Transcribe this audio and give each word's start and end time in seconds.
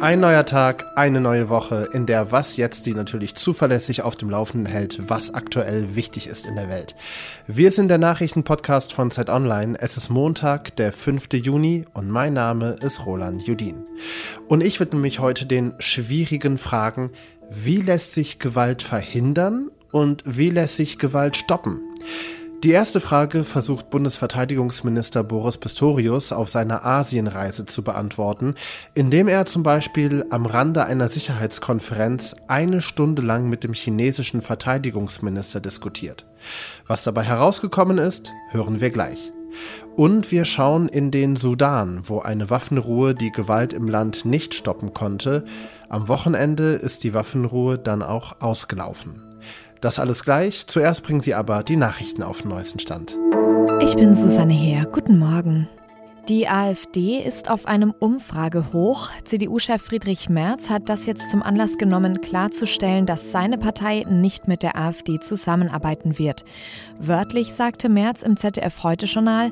Ein 0.00 0.20
neuer 0.20 0.46
Tag, 0.46 0.86
eine 0.96 1.20
neue 1.20 1.48
Woche, 1.48 1.88
in 1.92 2.06
der 2.06 2.32
Was 2.32 2.56
jetzt 2.56 2.84
Sie 2.84 2.94
natürlich 2.94 3.34
zuverlässig 3.34 4.02
auf 4.02 4.16
dem 4.16 4.30
Laufenden 4.30 4.72
hält, 4.72 4.98
was 5.08 5.34
aktuell 5.34 5.94
wichtig 5.94 6.26
ist 6.26 6.46
in 6.46 6.56
der 6.56 6.68
Welt. 6.68 6.94
Wir 7.46 7.70
sind 7.70 7.88
der 7.88 7.98
Nachrichtenpodcast 7.98 8.92
von 8.92 9.10
Zeit 9.10 9.28
Online. 9.28 9.76
Es 9.78 9.96
ist 9.96 10.08
Montag, 10.08 10.76
der 10.76 10.92
5. 10.92 11.28
Juni 11.34 11.84
und 11.92 12.08
mein 12.10 12.32
Name 12.32 12.76
ist 12.80 13.04
Roland 13.06 13.42
Judin. 13.46 13.84
Und 14.48 14.62
ich 14.62 14.80
widme 14.80 15.00
mich 15.00 15.18
heute 15.18 15.46
den 15.46 15.74
schwierigen 15.78 16.58
Fragen, 16.58 17.10
wie 17.50 17.82
lässt 17.82 18.14
sich 18.14 18.38
Gewalt 18.38 18.82
verhindern 18.82 19.70
und 19.90 20.22
wie 20.26 20.50
lässt 20.50 20.76
sich 20.76 20.98
Gewalt 20.98 21.36
stoppen? 21.36 21.82
Die 22.64 22.70
erste 22.70 23.00
Frage 23.00 23.42
versucht 23.42 23.90
Bundesverteidigungsminister 23.90 25.24
Boris 25.24 25.56
Pistorius 25.56 26.30
auf 26.30 26.48
seiner 26.48 26.86
Asienreise 26.86 27.66
zu 27.66 27.82
beantworten, 27.82 28.54
indem 28.94 29.26
er 29.26 29.46
zum 29.46 29.64
Beispiel 29.64 30.24
am 30.30 30.46
Rande 30.46 30.84
einer 30.86 31.08
Sicherheitskonferenz 31.08 32.36
eine 32.46 32.80
Stunde 32.80 33.20
lang 33.20 33.48
mit 33.48 33.64
dem 33.64 33.72
chinesischen 33.74 34.42
Verteidigungsminister 34.42 35.58
diskutiert. 35.58 36.24
Was 36.86 37.02
dabei 37.02 37.24
herausgekommen 37.24 37.98
ist, 37.98 38.30
hören 38.50 38.80
wir 38.80 38.90
gleich. 38.90 39.32
Und 39.96 40.30
wir 40.30 40.44
schauen 40.44 40.88
in 40.88 41.10
den 41.10 41.34
Sudan, 41.34 42.02
wo 42.04 42.20
eine 42.20 42.48
Waffenruhe 42.48 43.12
die 43.12 43.32
Gewalt 43.32 43.72
im 43.72 43.88
Land 43.88 44.24
nicht 44.24 44.54
stoppen 44.54 44.94
konnte. 44.94 45.44
Am 45.88 46.06
Wochenende 46.06 46.74
ist 46.74 47.02
die 47.02 47.12
Waffenruhe 47.12 47.76
dann 47.76 48.02
auch 48.02 48.40
ausgelaufen. 48.40 49.31
Das 49.82 49.98
alles 49.98 50.22
gleich. 50.22 50.68
Zuerst 50.68 51.02
bringen 51.02 51.20
Sie 51.20 51.34
aber 51.34 51.64
die 51.64 51.74
Nachrichten 51.74 52.22
auf 52.22 52.42
den 52.42 52.50
neuesten 52.50 52.78
Stand. 52.78 53.18
Ich 53.80 53.96
bin 53.96 54.14
Susanne 54.14 54.54
Heer. 54.54 54.86
Guten 54.86 55.18
Morgen. 55.18 55.68
Die 56.28 56.46
AfD 56.46 57.18
ist 57.18 57.50
auf 57.50 57.66
einem 57.66 57.92
Umfragehoch. 57.98 59.10
CDU-Chef 59.24 59.82
Friedrich 59.82 60.28
Merz 60.28 60.70
hat 60.70 60.88
das 60.88 61.04
jetzt 61.06 61.30
zum 61.30 61.42
Anlass 61.42 61.78
genommen, 61.78 62.20
klarzustellen, 62.20 63.06
dass 63.06 63.32
seine 63.32 63.58
Partei 63.58 64.06
nicht 64.08 64.46
mit 64.46 64.62
der 64.62 64.78
AfD 64.78 65.18
zusammenarbeiten 65.18 66.16
wird. 66.16 66.44
Wörtlich 67.00 67.52
sagte 67.52 67.88
Merz 67.88 68.22
im 68.22 68.36
ZDF 68.36 68.84
Heute 68.84 69.06
Journal, 69.06 69.50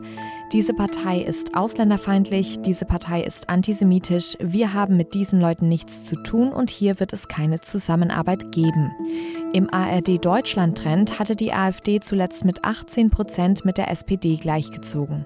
diese 0.52 0.74
Partei 0.74 1.20
ist 1.20 1.54
ausländerfeindlich, 1.54 2.60
diese 2.60 2.84
Partei 2.84 3.22
ist 3.22 3.48
antisemitisch, 3.48 4.36
wir 4.40 4.72
haben 4.72 4.96
mit 4.96 5.14
diesen 5.14 5.40
Leuten 5.40 5.68
nichts 5.68 6.02
zu 6.02 6.20
tun 6.22 6.52
und 6.52 6.70
hier 6.70 6.98
wird 6.98 7.12
es 7.12 7.28
keine 7.28 7.60
Zusammenarbeit 7.60 8.50
geben. 8.50 8.90
Im 9.52 9.72
ARD 9.72 10.24
Deutschland-Trend 10.24 11.20
hatte 11.20 11.36
die 11.36 11.52
AfD 11.52 12.00
zuletzt 12.00 12.44
mit 12.44 12.64
18 12.64 13.10
Prozent 13.10 13.64
mit 13.64 13.78
der 13.78 13.90
SPD 13.90 14.36
gleichgezogen. 14.36 15.24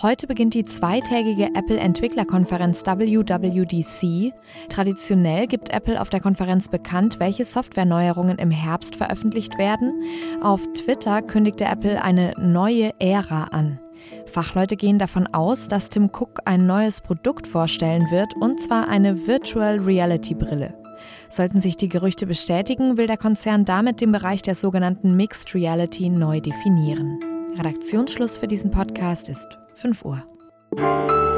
Heute 0.00 0.28
beginnt 0.28 0.54
die 0.54 0.62
zweitägige 0.62 1.46
Apple-Entwicklerkonferenz 1.56 2.82
WWDC. 2.86 4.32
Traditionell 4.68 5.48
gibt 5.48 5.70
Apple 5.70 6.00
auf 6.00 6.08
der 6.08 6.20
Konferenz 6.20 6.68
bekannt, 6.68 7.18
welche 7.18 7.44
Softwareneuerungen 7.44 8.38
im 8.38 8.52
Herbst 8.52 8.94
veröffentlicht 8.94 9.58
werden. 9.58 9.92
Auf 10.40 10.62
Twitter 10.74 11.22
kündigte 11.22 11.64
Apple 11.64 12.00
eine 12.00 12.32
neue 12.38 12.92
Ära 13.00 13.44
an. 13.50 13.80
Fachleute 14.28 14.76
gehen 14.76 14.98
davon 14.98 15.26
aus, 15.28 15.68
dass 15.68 15.88
Tim 15.88 16.10
Cook 16.12 16.40
ein 16.44 16.66
neues 16.66 17.00
Produkt 17.00 17.46
vorstellen 17.46 18.10
wird, 18.10 18.34
und 18.36 18.60
zwar 18.60 18.88
eine 18.88 19.26
Virtual 19.26 19.78
Reality 19.80 20.34
Brille. 20.34 20.74
Sollten 21.28 21.60
sich 21.60 21.76
die 21.76 21.88
Gerüchte 21.88 22.26
bestätigen, 22.26 22.96
will 22.96 23.06
der 23.06 23.16
Konzern 23.16 23.64
damit 23.64 24.00
den 24.00 24.12
Bereich 24.12 24.42
der 24.42 24.54
sogenannten 24.54 25.16
Mixed 25.16 25.54
Reality 25.54 26.08
neu 26.08 26.40
definieren. 26.40 27.18
Redaktionsschluss 27.56 28.36
für 28.36 28.46
diesen 28.46 28.70
Podcast 28.70 29.28
ist 29.28 29.58
5 29.74 30.04
Uhr. 30.04 31.37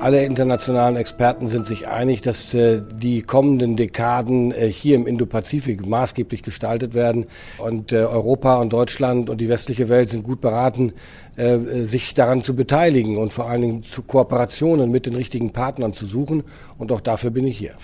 Alle 0.00 0.24
internationalen 0.24 0.96
Experten 0.96 1.48
sind 1.48 1.66
sich 1.66 1.88
einig, 1.88 2.22
dass 2.22 2.54
äh, 2.54 2.80
die 2.90 3.20
kommenden 3.20 3.76
Dekaden 3.76 4.50
äh, 4.50 4.66
hier 4.66 4.96
im 4.96 5.06
Indopazifik 5.06 5.86
maßgeblich 5.86 6.42
gestaltet 6.42 6.94
werden. 6.94 7.26
Und 7.58 7.92
äh, 7.92 7.96
Europa 7.96 8.56
und 8.56 8.72
Deutschland 8.72 9.28
und 9.28 9.42
die 9.42 9.50
westliche 9.50 9.90
Welt 9.90 10.08
sind 10.08 10.22
gut 10.22 10.40
beraten, 10.40 10.94
äh, 11.40 11.86
sich 11.86 12.12
daran 12.12 12.42
zu 12.42 12.54
beteiligen 12.54 13.16
und 13.16 13.32
vor 13.32 13.48
allen 13.48 13.62
Dingen 13.62 13.82
zu 13.82 14.02
Kooperationen 14.02 14.90
mit 14.90 15.06
den 15.06 15.14
richtigen 15.14 15.54
Partnern 15.54 15.94
zu 15.94 16.04
suchen. 16.04 16.44
Und 16.76 16.92
auch 16.92 17.00
dafür 17.00 17.30
bin 17.30 17.46
ich 17.46 17.56
hier. 17.56 17.74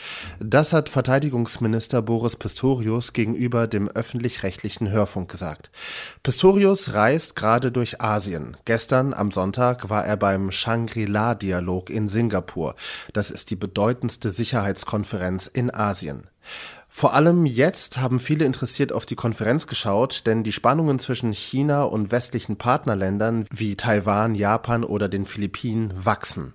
Das 0.41 0.75
hat 0.75 0.91
Verteidigungsminister 0.91 2.03
Boris 2.03 2.37
Pistorius 2.37 3.15
gegenüber 3.15 3.67
dem 3.67 3.89
öffentlich-rechtlichen 3.89 4.91
Hörfunk 4.91 5.31
gesagt. 5.31 5.71
Pistorius 6.23 6.93
reist 6.93 7.35
gerade 7.35 7.73
durch 7.73 8.03
Asien. 8.03 8.59
Gestern 8.67 9.15
am 9.15 9.31
Sonntag 9.31 9.89
war 9.89 10.05
er 10.05 10.19
beim 10.19 10.51
Shangri-La-Dialog 10.51 11.89
in 11.89 12.11
Singapur. 12.11 12.75
Das 13.15 13.31
ist 13.31 13.51
die 13.51 13.57
bedeutendste 13.57 14.31
Sicherheitskonferenz 14.31 15.47
in 15.47 15.75
Asien. 15.75 16.27
Vor 16.99 17.13
allem 17.13 17.45
jetzt 17.45 17.99
haben 17.99 18.19
viele 18.19 18.47
interessiert 18.47 18.91
auf 18.91 19.05
die 19.05 19.17
Konferenz 19.17 19.67
geschaut, 19.67 20.23
denn 20.25 20.45
die 20.45 20.53
Spannungen 20.53 20.99
zwischen 20.99 21.31
China 21.31 21.83
und 21.83 22.11
westlichen 22.11 22.57
Partnerländern 22.57 23.45
wie 23.51 23.77
Taiwan, 23.77 24.35
Japan 24.35 24.83
oder 24.83 25.11
den 25.11 25.27
Philippinen 25.27 25.93
wachsen. 25.95 26.55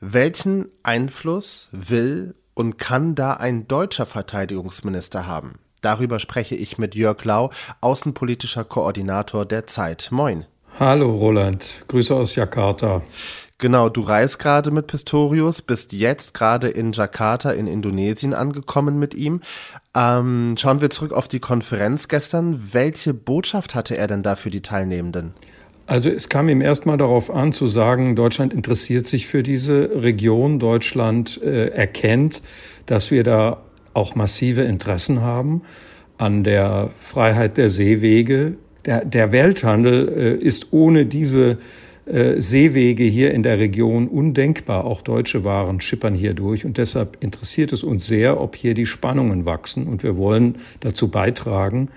Welchen 0.00 0.68
Einfluss 0.82 1.68
will 1.70 2.34
und 2.54 2.78
kann 2.78 3.14
da 3.14 3.34
ein 3.34 3.68
deutscher 3.68 4.04
Verteidigungsminister 4.04 5.28
haben? 5.28 5.60
Darüber 5.80 6.18
spreche 6.18 6.56
ich 6.56 6.76
mit 6.76 6.96
Jörg 6.96 7.24
Lau, 7.24 7.52
außenpolitischer 7.80 8.64
Koordinator 8.64 9.46
der 9.46 9.68
Zeit. 9.68 10.08
Moin. 10.10 10.44
Hallo 10.78 11.10
Roland, 11.10 11.84
Grüße 11.88 12.14
aus 12.14 12.34
Jakarta. 12.34 13.00
Genau, 13.56 13.88
du 13.88 14.02
reist 14.02 14.38
gerade 14.38 14.70
mit 14.70 14.86
Pistorius, 14.88 15.62
bist 15.62 15.94
jetzt 15.94 16.34
gerade 16.34 16.68
in 16.68 16.92
Jakarta 16.92 17.52
in 17.52 17.66
Indonesien 17.66 18.34
angekommen 18.34 18.98
mit 18.98 19.14
ihm. 19.14 19.40
Ähm, 19.96 20.54
schauen 20.58 20.82
wir 20.82 20.90
zurück 20.90 21.14
auf 21.14 21.28
die 21.28 21.40
Konferenz 21.40 22.08
gestern. 22.08 22.60
Welche 22.72 23.14
Botschaft 23.14 23.74
hatte 23.74 23.96
er 23.96 24.06
denn 24.06 24.22
da 24.22 24.36
für 24.36 24.50
die 24.50 24.60
Teilnehmenden? 24.60 25.32
Also 25.86 26.10
es 26.10 26.28
kam 26.28 26.50
ihm 26.50 26.60
erstmal 26.60 26.98
darauf 26.98 27.30
an 27.30 27.54
zu 27.54 27.68
sagen, 27.68 28.14
Deutschland 28.14 28.52
interessiert 28.52 29.06
sich 29.06 29.26
für 29.26 29.42
diese 29.42 30.02
Region. 30.02 30.58
Deutschland 30.58 31.40
äh, 31.40 31.68
erkennt, 31.68 32.42
dass 32.84 33.10
wir 33.10 33.24
da 33.24 33.62
auch 33.94 34.14
massive 34.14 34.60
Interessen 34.60 35.22
haben 35.22 35.62
an 36.18 36.44
der 36.44 36.90
Freiheit 36.98 37.56
der 37.56 37.70
Seewege. 37.70 38.58
Der, 38.86 39.04
der 39.04 39.32
Welthandel 39.32 40.08
äh, 40.08 40.44
ist 40.44 40.72
ohne 40.72 41.06
diese 41.06 41.58
äh, 42.06 42.40
Seewege 42.40 43.02
hier 43.02 43.34
in 43.34 43.42
der 43.42 43.58
Region 43.58 44.06
undenkbar. 44.06 44.84
Auch 44.84 45.02
deutsche 45.02 45.42
Waren 45.42 45.80
schippern 45.80 46.14
hier 46.14 46.34
durch. 46.34 46.64
Und 46.64 46.78
deshalb 46.78 47.18
interessiert 47.20 47.72
es 47.72 47.82
uns 47.82 48.06
sehr, 48.06 48.40
ob 48.40 48.54
hier 48.54 48.74
die 48.74 48.86
Spannungen 48.86 49.44
wachsen. 49.44 49.88
Und 49.88 50.04
wir 50.04 50.16
wollen 50.16 50.56
dazu 50.80 51.08
beitragen, 51.08 51.90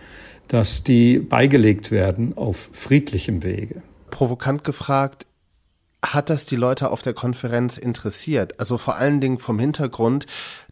dass 0.47 0.83
die 0.83 1.19
beigelegt 1.19 1.91
werden 1.91 2.33
auf 2.35 2.71
friedlichem 2.73 3.43
Wege. 3.43 3.83
Provokant 4.09 4.63
gefragt, 4.63 5.27
hat 6.05 6.29
das 6.29 6.45
die 6.45 6.55
Leute 6.55 6.91
auf 6.91 7.01
der 7.01 7.13
Konferenz 7.13 7.77
interessiert? 7.77 8.59
Also 8.59 8.77
vor 8.77 8.95
allen 8.95 9.21
Dingen 9.21 9.39
vom 9.39 9.59
Hintergrund, 9.59 10.25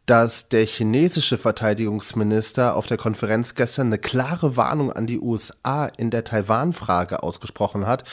dass 0.06 0.48
der 0.48 0.66
chinesische 0.66 1.38
Verteidigungsminister 1.38 2.76
auf 2.76 2.88
der 2.88 2.98
Konferenz 2.98 3.56
gestern 3.56 3.88
eine 3.88 3.98
klare 3.98 4.56
Warnung 4.56 4.92
an 4.92 5.06
die 5.06 5.20
USA 5.20 5.86
in 5.86 6.10
der 6.10 6.24
Taiwan-Frage 6.24 7.24
ausgesprochen 7.24 7.86
hat, 7.86 8.06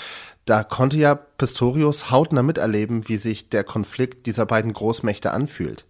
da 0.44 0.62
konnte 0.62 0.98
ja 0.98 1.14
Pistorius 1.14 2.10
hautnah 2.10 2.42
miterleben, 2.42 3.08
wie 3.08 3.16
sich 3.16 3.48
der 3.48 3.64
Konflikt 3.64 4.26
dieser 4.26 4.44
beiden 4.44 4.72
Großmächte 4.72 5.30
anfühlt. 5.30 5.86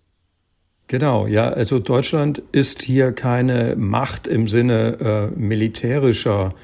Genau, 0.87 1.27
ja, 1.27 1.49
also 1.49 1.79
Deutschland 1.79 2.43
ist 2.53 2.83
hier 2.83 3.13
keine 3.13 3.75
Macht 3.75 4.27
im 4.27 4.47
Sinne 4.47 5.31
äh, 5.35 5.39
militärischer 5.39 6.55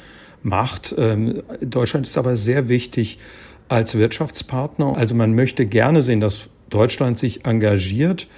Macht. 0.43 0.95
Ähm, 0.97 1.43
Deutschland 1.63 2.07
ist 2.07 2.19
aber 2.19 2.37
sehr 2.37 2.69
wichtig 2.69 3.19
als 3.71 3.97
Wirtschaftspartner. 3.97 4.97
Also 4.97 5.15
man 5.15 5.35
möchte 5.35 5.65
gerne 5.65 6.03
sehen, 6.03 6.21
dass 6.21 6.49
Deutschland 6.71 7.19
sich 7.19 7.45
engagiert, 7.45 8.29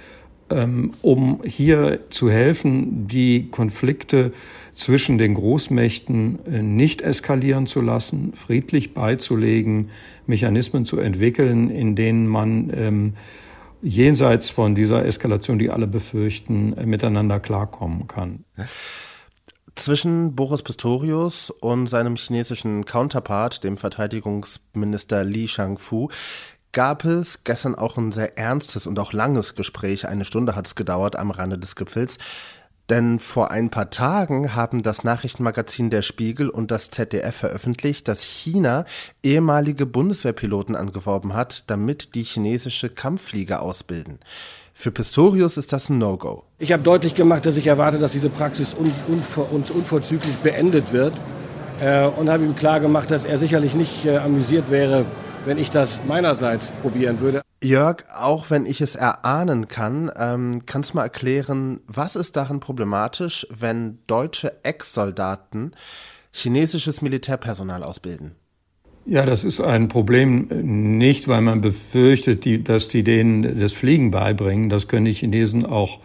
ähm, 0.49 0.91
um 1.01 1.41
hier 1.43 2.01
zu 2.09 2.29
helfen, 2.29 3.07
die 3.07 3.49
Konflikte 3.49 4.31
zwischen 4.75 5.17
den 5.17 5.33
Großmächten 5.33 6.39
äh, 6.45 6.61
nicht 6.61 7.01
eskalieren 7.01 7.65
zu 7.65 7.81
lassen, 7.81 8.33
friedlich 8.35 8.93
beizulegen, 8.93 9.89
Mechanismen 10.27 10.85
zu 10.85 10.99
entwickeln, 10.99 11.69
in 11.69 11.95
denen 11.95 12.27
man 12.27 12.71
ähm, 12.75 13.13
jenseits 13.81 14.49
von 14.49 14.75
dieser 14.75 15.05
Eskalation, 15.05 15.57
die 15.57 15.71
alle 15.71 15.87
befürchten, 15.87 16.73
äh, 16.73 16.85
miteinander 16.85 17.39
klarkommen 17.39 18.07
kann. 18.07 18.45
Zwischen 19.75 20.35
Boris 20.35 20.61
Pistorius 20.61 21.49
und 21.49 21.87
seinem 21.87 22.15
chinesischen 22.15 22.85
Counterpart, 22.85 23.63
dem 23.63 23.77
Verteidigungsminister 23.77 25.23
Li 25.23 25.47
Shangfu, 25.47 26.09
gab 26.73 27.05
es 27.05 27.43
gestern 27.43 27.75
auch 27.75 27.97
ein 27.97 28.11
sehr 28.11 28.37
ernstes 28.37 28.87
und 28.87 28.99
auch 28.99 29.13
langes 29.13 29.55
Gespräch. 29.55 30.07
Eine 30.07 30.25
Stunde 30.25 30.55
hat 30.55 30.67
es 30.67 30.75
gedauert 30.75 31.15
am 31.15 31.31
Rande 31.31 31.57
des 31.57 31.75
Gipfels. 31.75 32.17
Denn 32.89 33.19
vor 33.19 33.51
ein 33.51 33.69
paar 33.69 33.89
Tagen 33.89 34.55
haben 34.55 34.83
das 34.83 35.03
Nachrichtenmagazin 35.03 35.89
Der 35.89 36.01
Spiegel 36.01 36.49
und 36.49 36.69
das 36.69 36.91
ZDF 36.91 37.35
veröffentlicht, 37.35 38.07
dass 38.07 38.23
China 38.23 38.85
ehemalige 39.23 39.85
Bundeswehrpiloten 39.85 40.75
angeworben 40.75 41.33
hat, 41.33 41.69
damit 41.69 42.13
die 42.15 42.23
chinesische 42.23 42.89
Kampfflieger 42.89 43.61
ausbilden. 43.61 44.19
Für 44.73 44.91
Pistorius 44.91 45.55
ist 45.55 45.71
das 45.71 45.89
ein 45.89 45.97
No-Go. 45.97 46.43
Ich 46.59 46.73
habe 46.73 46.83
deutlich 46.83 47.15
gemacht, 47.15 47.45
dass 47.45 47.55
ich 47.55 47.67
erwarte, 47.67 47.99
dass 47.99 48.11
diese 48.11 48.29
Praxis 48.29 48.73
un 48.73 48.91
unvor 49.07 49.51
uns 49.51 49.69
unverzüglich 49.69 50.35
beendet 50.37 50.91
wird 50.91 51.13
äh, 51.79 52.05
und 52.05 52.29
habe 52.29 52.43
ihm 52.43 52.55
klar 52.55 52.79
gemacht, 52.79 53.09
dass 53.11 53.23
er 53.23 53.37
sicherlich 53.37 53.75
nicht 53.75 54.03
äh, 54.05 54.17
amüsiert 54.17 54.71
wäre, 54.71 55.05
wenn 55.45 55.57
ich 55.57 55.69
das 55.69 56.01
meinerseits 56.07 56.71
probieren 56.81 57.19
würde. 57.19 57.41
Jörg, 57.63 58.03
auch 58.15 58.49
wenn 58.49 58.65
ich 58.65 58.81
es 58.81 58.95
erahnen 58.95 59.67
kann, 59.67 60.11
ähm, 60.17 60.61
kannst 60.65 60.91
du 60.91 60.97
mal 60.97 61.03
erklären, 61.03 61.81
was 61.87 62.15
ist 62.15 62.35
darin 62.35 62.59
problematisch, 62.59 63.47
wenn 63.49 63.99
deutsche 64.07 64.53
Ex-Soldaten 64.63 65.71
chinesisches 66.31 67.01
Militärpersonal 67.01 67.83
ausbilden? 67.83 68.35
Ja, 69.05 69.25
das 69.25 69.43
ist 69.43 69.59
ein 69.59 69.89
Problem 69.89 70.47
nicht, 70.97 71.27
weil 71.27 71.41
man 71.41 71.59
befürchtet, 71.59 72.45
die, 72.45 72.63
dass 72.63 72.87
die 72.87 73.03
denen 73.03 73.59
das 73.59 73.73
Fliegen 73.73 74.11
beibringen. 74.11 74.69
Das 74.69 74.87
können 74.87 75.05
die 75.05 75.13
Chinesen 75.13 75.65
auch 75.65 75.99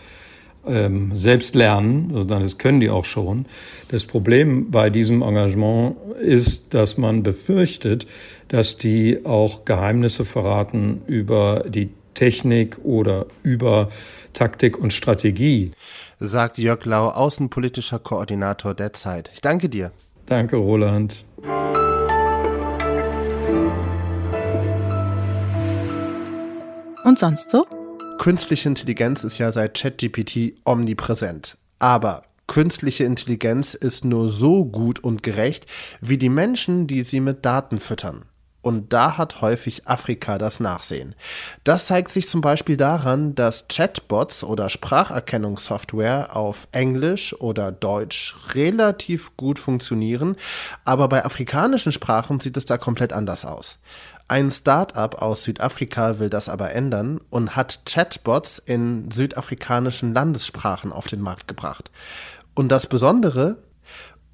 ähm, 0.69 1.17
selbst 1.17 1.55
lernen, 1.55 2.11
sondern 2.13 2.43
das 2.43 2.59
können 2.59 2.81
die 2.81 2.91
auch 2.91 3.05
schon. 3.05 3.47
Das 3.89 4.05
Problem 4.05 4.71
bei 4.71 4.91
diesem 4.91 5.23
Engagement 5.23 5.97
ist, 6.21 6.75
dass 6.75 6.99
man 6.99 7.23
befürchtet, 7.23 8.07
dass 8.49 8.77
die 8.77 9.25
auch 9.25 9.65
Geheimnisse 9.65 10.25
verraten 10.25 11.03
über 11.07 11.65
die 11.69 11.91
Technik 12.15 12.79
oder 12.83 13.27
über 13.43 13.89
Taktik 14.33 14.79
und 14.79 14.93
Strategie. 14.93 15.71
Sagt 16.19 16.59
Jörg 16.59 16.85
Lau, 16.85 17.09
außenpolitischer 17.09 18.01
Koordinator 18.01 18.75
der 18.75 18.93
Zeit. 18.93 19.31
Ich 19.35 19.41
danke 19.41 19.69
dir. 19.69 19.93
Danke, 20.27 20.57
Roland. 20.57 21.25
Und 27.05 27.19
sonst 27.19 27.51
so? 27.51 27.65
Künstliche 28.19 28.69
Intelligenz 28.69 29.23
ist 29.23 29.39
ja 29.39 29.53
seit 29.53 29.81
ChatGPT 29.81 30.55
omnipräsent. 30.65 31.57
Aber 31.79 32.25
künstliche 32.49 33.05
Intelligenz 33.05 33.75
ist 33.75 34.05
nur 34.05 34.29
so 34.29 34.65
gut 34.65 34.99
und 34.99 35.23
gerecht 35.23 35.67
wie 36.01 36.19
die 36.19 36.29
Menschen, 36.29 36.89
die 36.89 37.03
sie 37.03 37.21
mit 37.21 37.45
Daten 37.47 37.79
füttern. 37.79 38.25
Und 38.61 38.93
da 38.93 39.17
hat 39.17 39.41
häufig 39.41 39.87
Afrika 39.87 40.37
das 40.37 40.59
Nachsehen. 40.59 41.15
Das 41.63 41.87
zeigt 41.87 42.11
sich 42.11 42.29
zum 42.29 42.41
Beispiel 42.41 42.77
daran, 42.77 43.35
dass 43.35 43.69
Chatbots 43.69 44.43
oder 44.43 44.69
Spracherkennungssoftware 44.69 46.35
auf 46.35 46.67
Englisch 46.73 47.35
oder 47.41 47.71
Deutsch 47.71 48.35
relativ 48.55 49.37
gut 49.37 49.59
funktionieren, 49.61 50.37
aber 50.85 51.09
bei 51.09 51.25
afrikanischen 51.25 51.93
Sprachen 51.93 52.41
sieht 52.41 52.57
es 52.57 52.67
da 52.67 52.79
komplett 52.79 53.13
anders 53.13 53.45
aus. 53.45 53.79
Ein 54.31 54.51
Start-up 54.51 55.23
aus 55.23 55.45
Südafrika 55.45 56.19
will 56.19 56.29
das 56.29 56.51
aber 56.51 56.73
ändern 56.73 57.19
und 57.31 57.57
hat 57.57 57.87
Chatbots 57.87 58.59
in 58.59 59.11
südafrikanischen 59.11 60.13
Landessprachen 60.13 60.93
auf 60.93 61.07
den 61.07 61.23
Markt 61.23 61.49
gebracht. 61.49 61.91
Und 62.55 62.69
das 62.69 62.89
Besondere, 62.89 63.63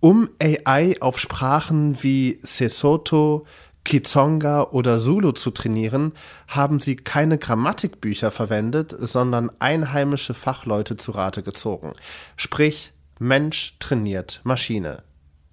um 0.00 0.28
AI 0.42 0.96
auf 1.00 1.20
Sprachen 1.20 2.02
wie 2.02 2.40
Sesotho, 2.42 3.46
Kizonga 3.84 4.62
oder 4.70 4.98
Zulu 4.98 5.32
zu 5.32 5.50
trainieren, 5.50 6.12
haben 6.48 6.80
sie 6.80 6.96
keine 6.96 7.38
Grammatikbücher 7.38 8.30
verwendet, 8.30 8.94
sondern 8.98 9.50
einheimische 9.58 10.34
Fachleute 10.34 10.96
zu 10.96 11.12
Rate 11.12 11.42
gezogen. 11.42 11.92
Sprich, 12.36 12.92
Mensch 13.18 13.76
trainiert 13.78 14.40
Maschine. 14.42 15.02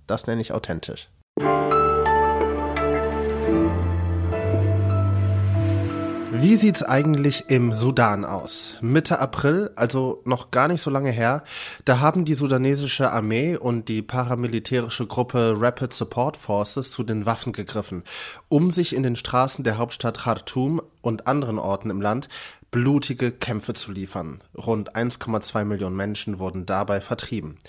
Das 0.08 0.28
nenne 0.28 0.42
ich 0.42 0.54
authentisch. 0.54 1.10
Wie 6.42 6.56
sieht's 6.56 6.82
eigentlich 6.82 7.44
im 7.50 7.72
Sudan 7.72 8.26
aus? 8.26 8.80
Mitte 8.82 9.20
April, 9.20 9.70
also 9.76 10.24
noch 10.26 10.50
gar 10.50 10.70
nicht 10.70 10.82
so 10.82 10.90
lange 10.90 11.12
her, 11.12 11.44
da 11.86 12.00
haben 12.00 12.26
die 12.26 12.34
sudanesische 12.34 13.12
Armee 13.12 13.58
und 13.58 13.90
die 13.90 14.02
paramilitärische 14.02 15.06
Gruppe 15.06 15.56
Rapid 15.60 15.94
Support 15.94 16.38
Forces 16.38 16.90
zu 16.90 17.04
den 17.04 17.28
Waffen 17.28 17.54
gegriffen, 17.54 18.04
um 18.50 18.72
sich 18.72 18.96
in 18.96 19.04
den 19.04 19.16
Straßen 19.16 19.64
der 19.64 19.78
Hauptstadt 19.78 20.18
Khartoum 20.18 20.82
und 21.04 21.28
anderen 21.28 21.60
Orten 21.60 21.92
im 21.92 22.02
Land 22.02 22.28
blutige 22.72 23.32
Kämpfe 23.32 23.74
zu 23.74 23.92
liefern. 23.92 24.40
Rund 24.58 24.96
1,2 24.96 25.66
Millionen 25.66 25.96
Menschen 25.96 26.40
wurden 26.40 26.66
dabei 26.66 27.02
vertrieben. 27.02 27.60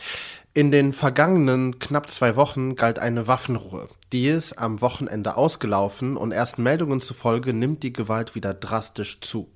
In 0.54 0.70
den 0.70 0.92
vergangenen 0.92 1.78
knapp 1.78 2.10
zwei 2.10 2.36
Wochen 2.36 2.76
galt 2.76 2.98
eine 2.98 3.26
Waffenruhe. 3.26 3.88
Die 4.12 4.26
ist 4.26 4.58
am 4.58 4.82
Wochenende 4.82 5.38
ausgelaufen 5.38 6.14
und 6.18 6.30
ersten 6.30 6.62
Meldungen 6.62 7.00
zufolge 7.00 7.54
nimmt 7.54 7.82
die 7.82 7.94
Gewalt 7.94 8.34
wieder 8.34 8.52
drastisch 8.52 9.22
zu. 9.22 9.50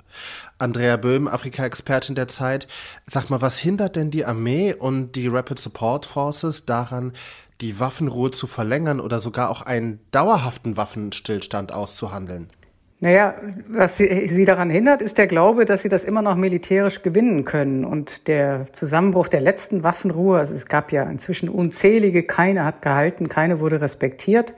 Andrea 0.58 0.96
Böhm, 0.96 1.28
Afrika-Expertin 1.28 2.14
der 2.14 2.28
Zeit, 2.28 2.66
sag 3.06 3.28
mal, 3.28 3.42
was 3.42 3.58
hindert 3.58 3.96
denn 3.96 4.10
die 4.10 4.24
Armee 4.24 4.72
und 4.72 5.12
die 5.12 5.28
Rapid 5.28 5.58
Support 5.58 6.06
Forces 6.06 6.64
daran, 6.64 7.12
die 7.60 7.78
Waffenruhe 7.78 8.30
zu 8.30 8.46
verlängern 8.46 8.98
oder 8.98 9.20
sogar 9.20 9.50
auch 9.50 9.60
einen 9.60 10.00
dauerhaften 10.12 10.78
Waffenstillstand 10.78 11.72
auszuhandeln? 11.72 12.48
Naja, 12.98 13.34
was 13.68 13.98
sie, 13.98 14.26
sie, 14.28 14.46
daran 14.46 14.70
hindert, 14.70 15.02
ist 15.02 15.18
der 15.18 15.26
Glaube, 15.26 15.66
dass 15.66 15.82
sie 15.82 15.90
das 15.90 16.04
immer 16.04 16.22
noch 16.22 16.36
militärisch 16.36 17.02
gewinnen 17.02 17.44
können. 17.44 17.84
Und 17.84 18.26
der 18.26 18.72
Zusammenbruch 18.72 19.28
der 19.28 19.42
letzten 19.42 19.82
Waffenruhe, 19.82 20.38
also 20.38 20.54
es 20.54 20.64
gab 20.64 20.92
ja 20.92 21.02
inzwischen 21.02 21.50
unzählige, 21.50 22.22
keine 22.22 22.64
hat 22.64 22.80
gehalten, 22.80 23.28
keine 23.28 23.60
wurde 23.60 23.82
respektiert. 23.82 24.54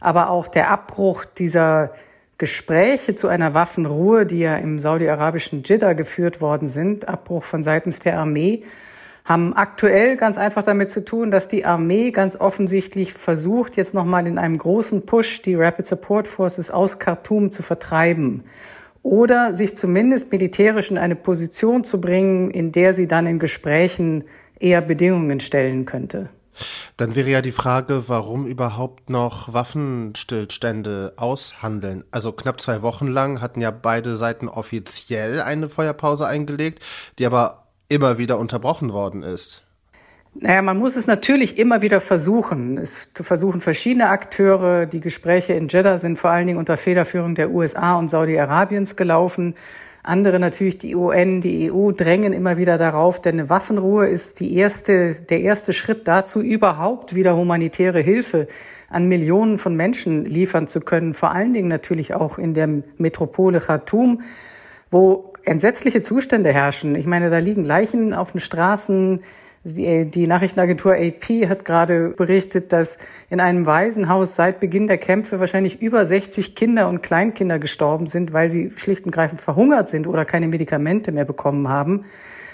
Aber 0.00 0.28
auch 0.28 0.48
der 0.48 0.70
Abbruch 0.70 1.24
dieser 1.24 1.92
Gespräche 2.36 3.14
zu 3.14 3.26
einer 3.26 3.54
Waffenruhe, 3.54 4.26
die 4.26 4.40
ja 4.40 4.56
im 4.58 4.78
saudi-arabischen 4.78 5.62
Jeddah 5.64 5.94
geführt 5.94 6.42
worden 6.42 6.68
sind, 6.68 7.08
Abbruch 7.08 7.42
von 7.42 7.62
seitens 7.62 8.00
der 8.00 8.18
Armee, 8.18 8.64
haben 9.28 9.52
aktuell 9.52 10.16
ganz 10.16 10.38
einfach 10.38 10.62
damit 10.62 10.90
zu 10.90 11.04
tun, 11.04 11.30
dass 11.30 11.48
die 11.48 11.66
Armee 11.66 12.12
ganz 12.12 12.34
offensichtlich 12.34 13.12
versucht, 13.12 13.76
jetzt 13.76 13.92
nochmal 13.92 14.26
in 14.26 14.38
einem 14.38 14.56
großen 14.56 15.04
Push 15.04 15.42
die 15.42 15.54
Rapid 15.54 15.86
Support 15.86 16.26
Forces 16.26 16.70
aus 16.70 16.98
Khartoum 16.98 17.50
zu 17.50 17.62
vertreiben 17.62 18.44
oder 19.02 19.54
sich 19.54 19.76
zumindest 19.76 20.32
militärisch 20.32 20.90
in 20.90 20.96
eine 20.96 21.14
Position 21.14 21.84
zu 21.84 22.00
bringen, 22.00 22.50
in 22.50 22.72
der 22.72 22.94
sie 22.94 23.06
dann 23.06 23.26
in 23.26 23.38
Gesprächen 23.38 24.24
eher 24.58 24.80
Bedingungen 24.80 25.40
stellen 25.40 25.84
könnte. 25.84 26.30
Dann 26.96 27.14
wäre 27.14 27.28
ja 27.28 27.42
die 27.42 27.52
Frage, 27.52 28.04
warum 28.08 28.46
überhaupt 28.46 29.10
noch 29.10 29.52
Waffenstillstände 29.52 31.12
aushandeln. 31.16 32.02
Also 32.10 32.32
knapp 32.32 32.60
zwei 32.62 32.80
Wochen 32.80 33.06
lang 33.06 33.42
hatten 33.42 33.60
ja 33.60 33.70
beide 33.70 34.16
Seiten 34.16 34.48
offiziell 34.48 35.42
eine 35.42 35.68
Feuerpause 35.68 36.26
eingelegt, 36.26 36.82
die 37.18 37.26
aber 37.26 37.67
immer 37.88 38.18
wieder 38.18 38.38
unterbrochen 38.38 38.92
worden 38.92 39.22
ist? 39.22 39.64
Naja, 40.34 40.62
man 40.62 40.78
muss 40.78 40.94
es 40.94 41.06
natürlich 41.06 41.58
immer 41.58 41.82
wieder 41.82 42.00
versuchen. 42.00 42.78
Es 42.78 43.10
versuchen 43.14 43.60
verschiedene 43.60 44.08
Akteure. 44.08 44.86
Die 44.86 45.00
Gespräche 45.00 45.54
in 45.54 45.68
Jeddah 45.68 45.98
sind 45.98 46.18
vor 46.18 46.30
allen 46.30 46.46
Dingen 46.46 46.58
unter 46.58 46.76
Federführung 46.76 47.34
der 47.34 47.50
USA 47.50 47.96
und 47.96 48.08
Saudi-Arabiens 48.08 48.94
gelaufen. 48.94 49.54
Andere 50.02 50.38
natürlich 50.38 50.78
die 50.78 50.94
UN, 50.94 51.40
die 51.40 51.72
EU 51.72 51.90
drängen 51.90 52.32
immer 52.32 52.56
wieder 52.56 52.78
darauf, 52.78 53.20
denn 53.20 53.40
eine 53.40 53.50
Waffenruhe 53.50 54.06
ist 54.06 54.40
die 54.40 54.54
erste, 54.56 55.14
der 55.14 55.40
erste 55.40 55.72
Schritt 55.72 56.06
dazu, 56.06 56.40
überhaupt 56.40 57.14
wieder 57.14 57.36
humanitäre 57.36 58.00
Hilfe 58.00 58.46
an 58.88 59.08
Millionen 59.08 59.58
von 59.58 59.76
Menschen 59.76 60.24
liefern 60.24 60.68
zu 60.68 60.80
können. 60.80 61.14
Vor 61.14 61.32
allen 61.32 61.52
Dingen 61.52 61.68
natürlich 61.68 62.14
auch 62.14 62.38
in 62.38 62.54
der 62.54 62.68
Metropole 62.96 63.60
Khartoum, 63.60 64.22
wo 64.90 65.27
entsetzliche 65.48 66.00
Zustände 66.00 66.52
herrschen. 66.52 66.94
Ich 66.94 67.06
meine, 67.06 67.30
da 67.30 67.38
liegen 67.38 67.64
Leichen 67.64 68.14
auf 68.14 68.32
den 68.32 68.40
Straßen. 68.40 69.20
Die 69.64 70.26
Nachrichtenagentur 70.26 70.94
AP 70.94 71.48
hat 71.48 71.64
gerade 71.64 72.10
berichtet, 72.10 72.72
dass 72.72 72.96
in 73.28 73.40
einem 73.40 73.66
Waisenhaus 73.66 74.36
seit 74.36 74.60
Beginn 74.60 74.86
der 74.86 74.98
Kämpfe 74.98 75.40
wahrscheinlich 75.40 75.82
über 75.82 76.06
60 76.06 76.54
Kinder 76.54 76.88
und 76.88 77.02
Kleinkinder 77.02 77.58
gestorben 77.58 78.06
sind, 78.06 78.32
weil 78.32 78.48
sie 78.48 78.72
schlicht 78.76 79.04
und 79.04 79.12
greifend 79.12 79.40
verhungert 79.40 79.88
sind 79.88 80.06
oder 80.06 80.24
keine 80.24 80.46
Medikamente 80.46 81.12
mehr 81.12 81.24
bekommen 81.24 81.68
haben. 81.68 82.04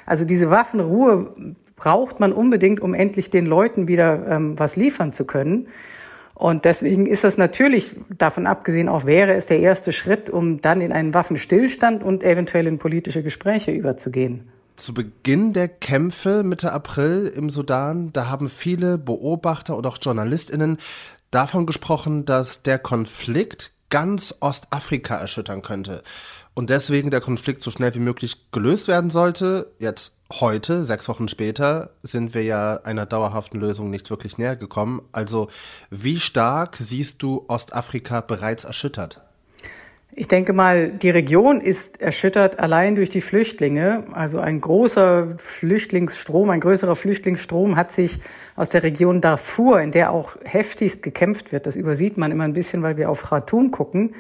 Also 0.06 0.24
diese 0.24 0.50
Waffenruhe 0.50 1.34
braucht 1.76 2.20
man 2.20 2.32
unbedingt, 2.32 2.80
um 2.80 2.94
endlich 2.94 3.30
den 3.30 3.46
Leuten 3.46 3.86
wieder 3.88 4.26
ähm, 4.28 4.58
was 4.58 4.76
liefern 4.76 5.12
zu 5.12 5.24
können. 5.24 5.68
Und 6.44 6.66
deswegen 6.66 7.06
ist 7.06 7.24
das 7.24 7.38
natürlich, 7.38 7.92
davon 8.18 8.46
abgesehen 8.46 8.90
auch 8.90 9.06
wäre 9.06 9.32
es 9.32 9.46
der 9.46 9.60
erste 9.60 9.92
Schritt, 9.92 10.28
um 10.28 10.60
dann 10.60 10.82
in 10.82 10.92
einen 10.92 11.14
Waffenstillstand 11.14 12.04
und 12.04 12.22
eventuell 12.22 12.66
in 12.66 12.78
politische 12.78 13.22
Gespräche 13.22 13.70
überzugehen. 13.70 14.46
Zu 14.76 14.92
Beginn 14.92 15.54
der 15.54 15.68
Kämpfe 15.68 16.42
Mitte 16.44 16.74
April 16.74 17.32
im 17.34 17.48
Sudan, 17.48 18.10
da 18.12 18.28
haben 18.28 18.50
viele 18.50 18.98
Beobachter 18.98 19.74
und 19.74 19.86
auch 19.86 19.96
Journalistinnen 19.98 20.76
davon 21.30 21.64
gesprochen, 21.64 22.26
dass 22.26 22.62
der 22.62 22.78
Konflikt 22.78 23.72
ganz 23.88 24.34
Ostafrika 24.40 25.16
erschüttern 25.16 25.62
könnte 25.62 26.02
und 26.52 26.68
deswegen 26.68 27.10
der 27.10 27.22
Konflikt 27.22 27.62
so 27.62 27.70
schnell 27.70 27.94
wie 27.94 28.00
möglich 28.00 28.50
gelöst 28.52 28.86
werden 28.86 29.08
sollte. 29.08 29.72
Jetzt 29.78 30.12
heute, 30.40 30.84
sechs 30.84 31.08
Wochen 31.08 31.28
später, 31.28 31.90
sind 32.02 32.34
wir 32.34 32.42
ja 32.42 32.80
einer 32.84 33.06
dauerhaften 33.06 33.60
Lösung 33.60 33.90
nicht 33.90 34.10
wirklich 34.10 34.38
näher 34.38 34.56
gekommen. 34.56 35.02
Also 35.12 35.48
wie 35.90 36.20
stark 36.20 36.76
siehst 36.78 37.22
du 37.22 37.44
Ostafrika 37.48 38.20
bereits 38.20 38.64
erschüttert? 38.64 39.20
Ich 40.16 40.28
denke 40.28 40.52
mal, 40.52 40.90
die 40.90 41.10
Region 41.10 41.60
ist 41.60 42.00
erschüttert 42.00 42.60
allein 42.60 42.94
durch 42.94 43.08
die 43.08 43.20
Flüchtlinge. 43.20 44.04
Also 44.12 44.38
ein 44.38 44.60
großer 44.60 45.34
Flüchtlingsstrom, 45.38 46.50
ein 46.50 46.60
größerer 46.60 46.94
Flüchtlingsstrom 46.94 47.74
hat 47.74 47.90
sich 47.90 48.20
aus 48.54 48.70
der 48.70 48.84
Region 48.84 49.20
Darfur, 49.20 49.80
in 49.80 49.90
der 49.90 50.12
auch 50.12 50.36
heftigst 50.44 51.02
gekämpft 51.02 51.50
wird, 51.50 51.66
das 51.66 51.74
übersieht 51.74 52.16
man 52.16 52.30
immer 52.30 52.44
ein 52.44 52.52
bisschen, 52.52 52.82
weil 52.84 52.96
wir 52.96 53.10
auf 53.10 53.22
Khartoum 53.22 53.72
gucken, 53.72 54.14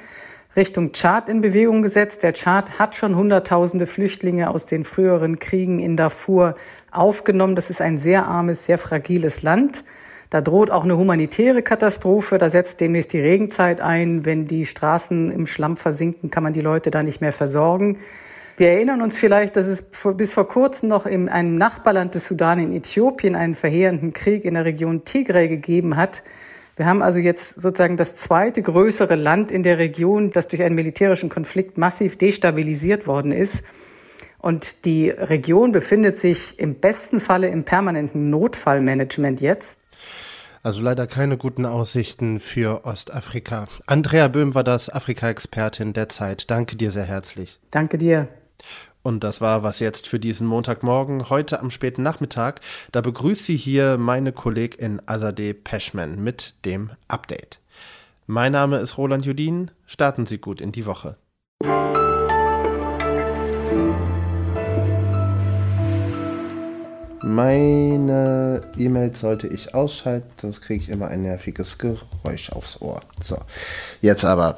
Richtung 0.56 0.92
Tschad 0.92 1.28
in 1.28 1.40
Bewegung 1.40 1.82
gesetzt. 1.82 2.22
Der 2.22 2.32
Tschad 2.32 2.78
hat 2.78 2.94
schon 2.94 3.16
Hunderttausende 3.16 3.88
Flüchtlinge 3.88 4.50
aus 4.50 4.66
den 4.66 4.84
früheren 4.84 5.40
Kriegen 5.40 5.80
in 5.80 5.96
Darfur 5.96 6.54
aufgenommen. 6.92 7.56
Das 7.56 7.70
ist 7.70 7.80
ein 7.80 7.98
sehr 7.98 8.26
armes, 8.26 8.64
sehr 8.64 8.78
fragiles 8.78 9.42
Land. 9.42 9.82
Da 10.30 10.40
droht 10.40 10.70
auch 10.70 10.84
eine 10.84 10.96
humanitäre 10.96 11.62
Katastrophe. 11.62 12.38
Da 12.38 12.50
setzt 12.50 12.80
demnächst 12.80 13.12
die 13.12 13.20
Regenzeit 13.20 13.80
ein. 13.80 14.24
Wenn 14.24 14.46
die 14.46 14.64
Straßen 14.64 15.32
im 15.32 15.46
Schlamm 15.46 15.76
versinken, 15.76 16.30
kann 16.30 16.44
man 16.44 16.52
die 16.52 16.60
Leute 16.60 16.92
da 16.92 17.02
nicht 17.02 17.20
mehr 17.20 17.32
versorgen. 17.32 17.98
Wir 18.56 18.68
erinnern 18.68 19.02
uns 19.02 19.18
vielleicht, 19.18 19.56
dass 19.56 19.66
es 19.66 19.90
bis 20.16 20.32
vor 20.32 20.46
kurzem 20.46 20.88
noch 20.88 21.06
in 21.06 21.28
einem 21.28 21.56
Nachbarland 21.56 22.14
des 22.14 22.28
Sudan 22.28 22.60
in 22.60 22.72
Äthiopien 22.72 23.34
einen 23.34 23.56
verheerenden 23.56 24.12
Krieg 24.12 24.44
in 24.44 24.54
der 24.54 24.64
Region 24.64 25.02
Tigray 25.02 25.48
gegeben 25.48 25.96
hat. 25.96 26.22
Wir 26.76 26.86
haben 26.86 27.02
also 27.02 27.18
jetzt 27.18 27.60
sozusagen 27.60 27.96
das 27.96 28.16
zweite 28.16 28.62
größere 28.62 29.14
Land 29.14 29.50
in 29.50 29.62
der 29.62 29.78
Region, 29.78 30.30
das 30.30 30.48
durch 30.48 30.62
einen 30.62 30.74
militärischen 30.74 31.28
Konflikt 31.28 31.78
massiv 31.78 32.18
destabilisiert 32.18 33.06
worden 33.06 33.32
ist. 33.32 33.62
Und 34.38 34.84
die 34.84 35.08
Region 35.08 35.72
befindet 35.72 36.18
sich 36.18 36.58
im 36.58 36.74
besten 36.74 37.20
Falle 37.20 37.48
im 37.48 37.64
permanenten 37.64 38.28
Notfallmanagement 38.28 39.40
jetzt. 39.40 39.80
Also 40.62 40.82
leider 40.82 41.06
keine 41.06 41.36
guten 41.36 41.66
Aussichten 41.66 42.40
für 42.40 42.84
Ostafrika. 42.84 43.68
Andrea 43.86 44.28
Böhm 44.28 44.54
war 44.54 44.64
das 44.64 44.88
Afrika-Expertin 44.88 45.92
der 45.92 46.08
Zeit. 46.08 46.50
Danke 46.50 46.76
dir 46.76 46.90
sehr 46.90 47.04
herzlich. 47.04 47.60
Danke 47.70 47.98
dir. 47.98 48.28
Und 49.04 49.22
das 49.22 49.42
war 49.42 49.62
was 49.62 49.80
jetzt 49.80 50.08
für 50.08 50.18
diesen 50.18 50.46
Montagmorgen. 50.46 51.28
Heute 51.28 51.60
am 51.60 51.70
späten 51.70 52.02
Nachmittag, 52.02 52.62
da 52.90 53.02
begrüßt 53.02 53.44
sie 53.44 53.56
hier 53.56 53.98
meine 53.98 54.32
Kollegin 54.32 55.02
Azadeh 55.04 55.52
Peschman 55.52 56.24
mit 56.24 56.54
dem 56.64 56.90
Update. 57.06 57.60
Mein 58.26 58.52
Name 58.52 58.78
ist 58.78 58.96
Roland 58.96 59.26
Judin. 59.26 59.70
Starten 59.84 60.24
Sie 60.24 60.38
gut 60.38 60.62
in 60.62 60.72
die 60.72 60.86
Woche. 60.86 61.16
Meine 67.22 68.62
E-Mails 68.78 69.20
sollte 69.20 69.48
ich 69.48 69.74
ausschalten, 69.74 70.30
sonst 70.40 70.62
kriege 70.62 70.82
ich 70.82 70.88
immer 70.88 71.08
ein 71.08 71.22
nerviges 71.22 71.76
Geräusch 71.76 72.50
aufs 72.52 72.80
Ohr. 72.80 73.02
So, 73.22 73.36
jetzt 74.00 74.24
aber 74.24 74.56